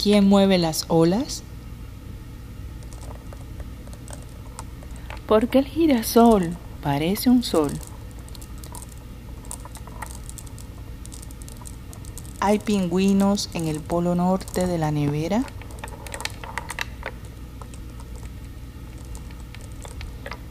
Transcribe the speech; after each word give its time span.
¿Quién 0.00 0.28
mueve 0.28 0.58
las 0.58 0.84
olas? 0.86 1.42
Porque 5.26 5.58
el 5.58 5.66
girasol 5.66 6.56
parece 6.82 7.28
un 7.30 7.42
sol. 7.42 7.72
¿Hay 12.38 12.60
pingüinos 12.60 13.50
en 13.54 13.66
el 13.66 13.80
polo 13.80 14.14
norte 14.14 14.68
de 14.68 14.78
la 14.78 14.92
nevera? 14.92 15.42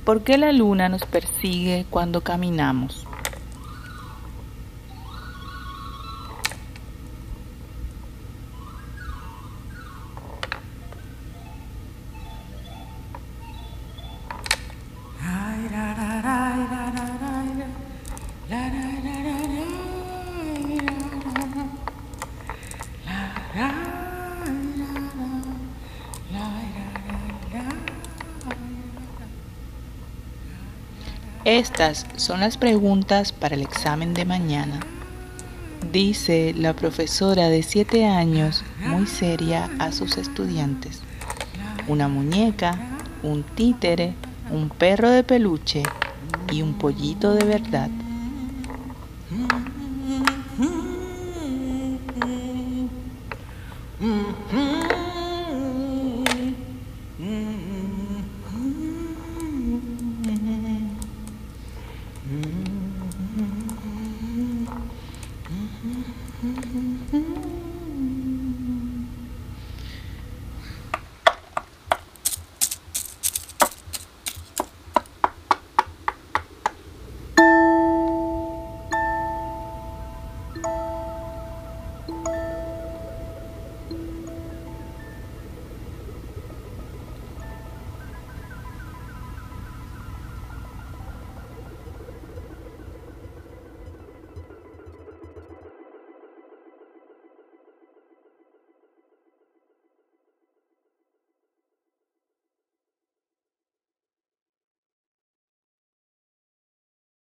¿Por 0.03 0.23
qué 0.23 0.37
la 0.37 0.51
luna 0.51 0.89
nos 0.89 1.05
persigue 1.05 1.85
cuando 1.89 2.19
caminamos? 2.19 3.06
Estas 31.47 32.05
son 32.17 32.41
las 32.41 32.57
preguntas 32.57 33.31
para 33.31 33.55
el 33.55 33.61
examen 33.61 34.13
de 34.13 34.25
mañana, 34.25 34.81
dice 35.93 36.53
la 36.53 36.73
profesora 36.73 37.47
de 37.47 37.63
7 37.63 38.05
años 38.05 38.65
muy 38.81 39.07
seria 39.07 39.69
a 39.79 39.93
sus 39.93 40.17
estudiantes. 40.17 40.99
Una 41.87 42.09
muñeca, 42.09 42.77
un 43.23 43.43
títere, 43.43 44.13
un 44.51 44.67
perro 44.67 45.09
de 45.09 45.23
peluche 45.23 45.83
y 46.51 46.63
un 46.63 46.73
pollito 46.73 47.33
de 47.33 47.45
verdad. 47.45 47.89
mm-hmm. 66.43 67.66